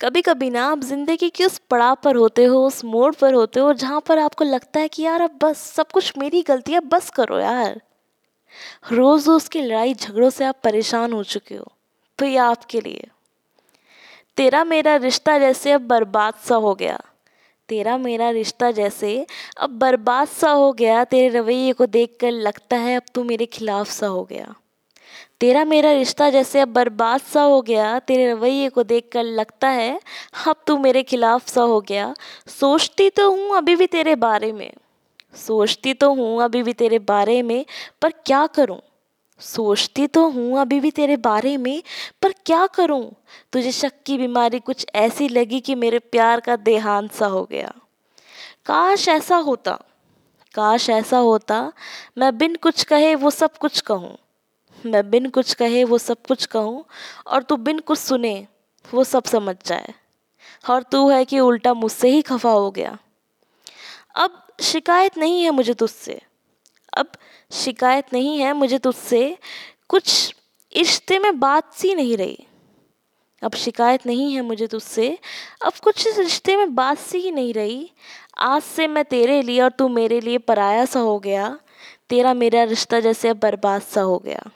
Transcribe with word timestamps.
कभी 0.00 0.20
कभी 0.22 0.48
ना 0.50 0.64
आप 0.66 0.80
ज़िंदगी 0.80 1.28
के 1.30 1.44
उस 1.44 1.58
पड़ाव 1.70 1.96
पर 2.04 2.16
होते 2.16 2.44
हो, 2.44 2.64
उस 2.66 2.84
मोड़ 2.84 3.14
पर 3.14 3.34
होते 3.34 3.60
हो, 3.60 3.72
जहाँ 3.72 4.00
पर 4.00 4.18
आपको 4.18 4.44
लगता 4.44 4.80
है 4.80 4.88
कि 4.88 5.02
यार 5.02 5.20
अब 5.20 5.38
बस, 5.42 5.58
सब 5.58 5.90
कुछ 5.90 6.12
मेरी 6.18 6.42
गलती 6.42 6.72
है, 6.72 6.80
बस 6.80 7.10
करो 7.10 7.38
यार। 7.38 7.80
रोज़ 8.92 9.28
रोज़ 9.28 9.48
की 9.50 9.62
लड़ाई 9.62 9.94
झगड़ों 9.94 10.30
से 10.30 10.44
आप 10.44 10.60
परेशान 10.64 11.12
हो 11.12 11.22
चुके 11.24 11.54
हो 11.54 11.66
तो 12.18 12.26
ये 12.26 12.36
आपके 12.38 12.80
लिए। 12.80 13.06
तेरा 14.36 14.64
मेरा 14.64 14.96
रिश्ता 14.96 15.38
जैसे 15.38 15.72
अब 15.72 15.86
बर्बाद 15.86 16.34
सा 16.44 16.56
हो 16.56 16.74
गया। 16.74 16.98
तेरा 17.68 17.96
मेरा 17.98 18.30
रिश्ता 18.30 18.70
जैसे 18.70 19.26
अब 19.58 19.78
बर्बाद 19.78 20.28
सा 20.28 20.50
हो 20.50 20.72
गया, 20.72 21.04
तेरे 21.04 21.28
रवैये 21.28 21.72
को 21.72 21.86
देखकर 21.88 22.30
लगता 22.30 22.76
है 22.76 22.96
अब 22.96 23.02
तू 23.14 23.24
मेरे 23.24 23.46
खिलाफ 23.48 23.90
सा 23.90 24.06
हो 24.06 24.24
गया। 24.24 24.54
तेरा 25.40 25.64
मेरा 25.64 25.92
रिश्ता 25.92 26.30
जैसे 26.30 26.60
अब 26.60 26.68
बर्बाद 26.68 27.20
सा 27.20 27.42
हो 27.42 27.62
गया, 27.62 27.98
तेरे 27.98 28.32
रवैये 28.32 28.68
को 28.68 28.82
देखकर 28.82 29.22
लगता 29.22 29.68
है, 29.68 30.00
अब 30.48 30.56
तू 30.66 30.78
मेरे 30.78 31.02
खिलाफ 31.02 31.48
सा 31.48 31.62
हो 31.62 31.80
गया। 31.80 32.14
सोचती 32.48 33.10
तो 33.10 33.30
हूँ 33.30 33.56
अभी 33.56 33.76
भी 33.76 33.86
तेरे 33.86 34.14
बारे 34.14 34.52
में। 34.52 34.72
सोचती 35.34 35.94
तो 35.94 36.14
हूँ 36.14 36.42
अभी 36.42 36.62
भी 36.62 36.72
तेरे 36.72 36.98
बारे 36.98 37.42
में, 37.42 37.64
पर 38.02 38.10
क्या 38.26 38.46
करूँ? 38.46 38.80
सोचती 39.40 40.06
तो 40.06 40.28
हूँ 40.28 40.60
अभी 40.60 40.80
भी 40.80 40.90
तेरे 40.90 41.16
बारे 41.16 41.56
में, 41.56 41.82
पर 42.22 42.32
क्या 42.46 42.66
करूँ? 42.66 43.12
तुझे 43.52 43.72
शक 43.72 43.92
की 44.06 44.18
बीमारी 44.18 44.58
कुछ 44.58 44.86
ऐसी 44.94 45.28
लगी 45.28 45.60
कि 45.60 45.74
मेरे 45.74 45.98
प्यार 45.98 46.40
का 46.40 46.56
देहांत 46.56 47.12
सा 47.12 47.26
हो 47.26 47.44
गया। 47.44 47.72
काश 48.66 49.08
ऐसा 49.08 49.36
होता, 49.36 49.72
काश 50.54 50.90
ऐसा 50.90 51.18
होता, 51.18 51.72
मैं 52.18 52.38
बिन 52.38 52.56
कुछ 52.56 52.84
कहे 52.84 53.14
वो 53.14 53.30
सब 53.30 53.56
कुछ 53.56 53.80
कहूँ। 53.80 54.16
मैं 54.86 55.10
बिन 55.10 55.28
कुछ 55.30 55.54
कहे 55.54 55.84
वो 55.84 55.98
सब 55.98 56.16
कुछ 56.28 56.46
कहूँ, 56.46 56.84
और 57.26 57.42
तू 57.42 57.56
बिन 57.56 57.78
कुछ 57.78 57.98
सुने 57.98 58.46
वो 58.94 59.04
सब 59.04 59.24
समझ 59.24 59.56
जाए। 59.66 59.94
और 60.70 60.82
तू 60.82 61.10
है 61.10 61.24
कि 61.24 61.40
उल्टा 61.40 61.74
मुझसे 61.74 62.08
ही 62.08 62.22
खफा 62.22 62.50
हो 62.50 62.70
गया। 62.70 62.98
अब 64.14 64.46
शिकायत 64.60 65.18
नहीं 65.18 65.42
है 65.42 65.50
मुझे 65.50 65.74
तुझसे। 65.74 66.20
अब 66.96 67.12
शिकायत 67.52 68.12
नहीं 68.12 68.38
है 68.38 68.52
मुझे 68.52 68.78
तुझसे। 68.78 69.38
कुछ 69.88 70.34
रिश्ते 70.76 71.18
में 71.18 71.40
बात 71.40 71.72
सी 71.74 71.94
नहीं 71.94 72.16
रही। 72.16 72.46
अब 73.42 73.54
शिकायत 73.54 74.06
नहीं 74.06 74.34
है 74.34 74.42
मुझे 74.42 74.66
तुझसे। 74.66 75.18
अब 75.64 75.72
कुछ 75.72 76.06
इस 76.06 76.18
रिश्ते 76.18 76.56
में 76.56 76.74
बात 76.74 76.98
सी 76.98 77.18
ही 77.18 77.30
नहीं 77.30 77.54
रही। 77.54 77.90
आज 78.38 78.62
से 78.62 78.86
मैं 78.86 79.04
तेरे 79.04 79.42
लिए 79.42 79.60
और 79.60 79.70
तू 79.70 79.88
मेरे 79.88 80.20
लिए 80.20 80.38
पराया 80.38 80.84
सा 80.84 81.00
हो 81.00 81.18
गया। 81.18 81.58
तेरा 82.08 82.34
मेरा 82.34 82.64
रिश्ता 82.64 83.00
जैसे 83.00 83.28
अब 83.28 83.38
बर्बाद 83.38 83.82
सा 83.82 84.00
हो 84.00 84.18
गया। 84.18 84.50